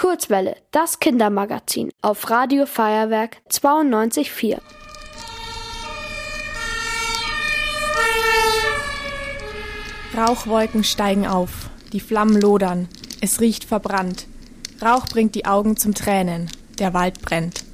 [0.00, 4.56] Kurzwelle, das Kindermagazin auf Radio Feuerwerk 92.4.
[10.16, 12.88] Rauchwolken steigen auf, die Flammen lodern,
[13.20, 14.26] es riecht verbrannt.
[14.80, 17.66] Rauch bringt die Augen zum Tränen, der Wald brennt.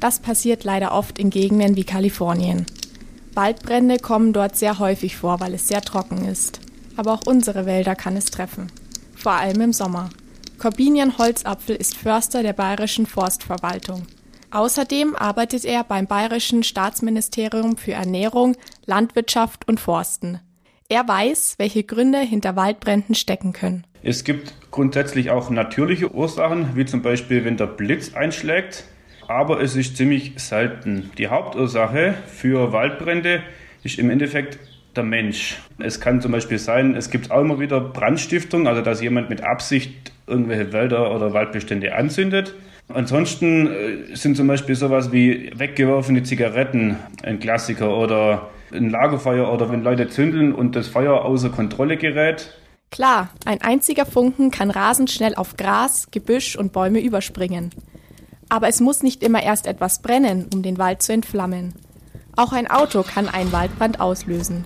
[0.00, 2.66] Das passiert leider oft in Gegenden wie Kalifornien.
[3.32, 6.60] Waldbrände kommen dort sehr häufig vor, weil es sehr trocken ist.
[6.96, 8.70] Aber auch unsere Wälder kann es treffen.
[9.16, 10.10] Vor allem im Sommer.
[10.64, 14.06] Corbinian Holzapfel ist Förster der Bayerischen Forstverwaltung.
[14.50, 20.40] Außerdem arbeitet er beim Bayerischen Staatsministerium für Ernährung, Landwirtschaft und Forsten.
[20.88, 23.86] Er weiß, welche Gründe hinter Waldbränden stecken können.
[24.02, 28.84] Es gibt grundsätzlich auch natürliche Ursachen, wie zum Beispiel, wenn der Blitz einschlägt,
[29.28, 31.10] aber es ist ziemlich selten.
[31.18, 33.42] Die Hauptursache für Waldbrände
[33.82, 34.58] ist im Endeffekt
[34.96, 35.58] der Mensch.
[35.78, 39.42] Es kann zum Beispiel sein, es gibt auch immer wieder Brandstiftung, also dass jemand mit
[39.42, 42.54] Absicht irgendwelche Wälder oder Waldbestände anzündet.
[42.88, 49.70] Ansonsten äh, sind zum Beispiel sowas wie weggeworfene Zigaretten ein Klassiker oder ein Lagerfeuer oder
[49.70, 52.52] wenn Leute zündeln und das Feuer außer Kontrolle gerät.
[52.90, 57.70] Klar, ein einziger Funken kann rasend schnell auf Gras, Gebüsch und Bäume überspringen.
[58.48, 61.74] Aber es muss nicht immer erst etwas brennen, um den Wald zu entflammen.
[62.36, 64.64] Auch ein Auto kann einen Waldbrand auslösen.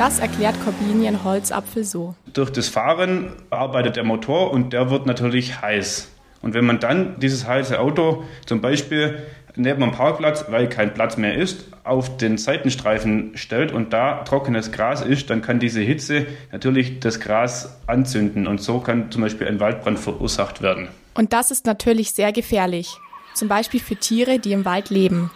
[0.00, 2.14] Das erklärt Corbinian Holzapfel so.
[2.32, 6.08] Durch das Fahren arbeitet der Motor und der wird natürlich heiß.
[6.40, 9.22] Und wenn man dann dieses heiße Auto zum Beispiel
[9.56, 14.72] neben dem Parkplatz, weil kein Platz mehr ist, auf den Seitenstreifen stellt und da trockenes
[14.72, 19.48] Gras ist, dann kann diese Hitze natürlich das Gras anzünden und so kann zum Beispiel
[19.48, 20.88] ein Waldbrand verursacht werden.
[21.12, 22.96] Und das ist natürlich sehr gefährlich,
[23.34, 25.30] zum Beispiel für Tiere, die im Wald leben.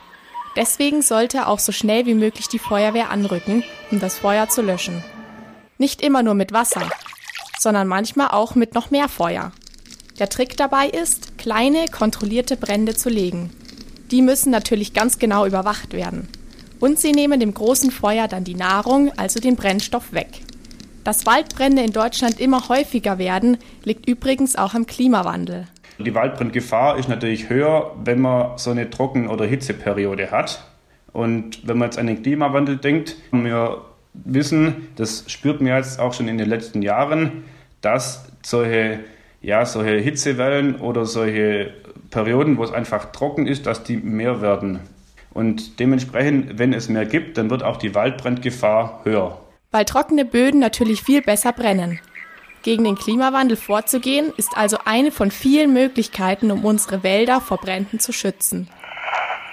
[0.57, 5.03] Deswegen sollte auch so schnell wie möglich die Feuerwehr anrücken, um das Feuer zu löschen.
[5.79, 6.89] Nicht immer nur mit Wasser,
[7.59, 9.53] sondern manchmal auch mit noch mehr Feuer.
[10.19, 13.51] Der Trick dabei ist, kleine, kontrollierte Brände zu legen.
[14.13, 16.29] Die müssen natürlich ganz genau überwacht werden.
[16.79, 20.43] Und sie nehmen dem großen Feuer dann die Nahrung, also den Brennstoff, weg.
[21.03, 25.67] Dass Waldbrände in Deutschland immer häufiger werden, liegt übrigens auch am Klimawandel.
[25.99, 30.65] Die Waldbrandgefahr ist natürlich höher, wenn man so eine Trocken- oder Hitzeperiode hat.
[31.13, 33.83] Und wenn man jetzt an den Klimawandel denkt, wir
[34.13, 37.45] wissen, das spürt man jetzt auch schon in den letzten Jahren,
[37.81, 39.01] dass solche,
[39.41, 41.73] ja, solche Hitzewellen oder solche
[42.11, 44.81] Perioden, wo es einfach trocken ist, dass die mehr werden.
[45.33, 49.41] Und dementsprechend, wenn es mehr gibt, dann wird auch die Waldbrandgefahr höher.
[49.73, 51.99] Weil trockene Böden natürlich viel besser brennen.
[52.65, 58.01] Gegen den Klimawandel vorzugehen, ist also eine von vielen Möglichkeiten, um unsere Wälder vor Bränden
[58.01, 58.71] zu schützen.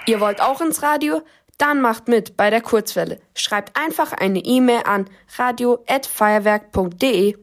[0.06, 1.20] Ihr wollt auch ins Radio?
[1.58, 3.20] Dann macht mit bei der Kurzwelle.
[3.34, 7.36] Schreibt einfach eine E-Mail an radio@feuerwerk.de.